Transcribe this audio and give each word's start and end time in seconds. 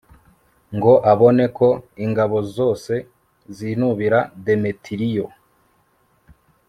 ngo 0.75 0.93
abone 1.11 1.45
ko 1.57 1.69
ingabo 2.05 2.37
zose 2.55 2.93
zinubira 3.55 4.19
demetiriyo 4.45 5.25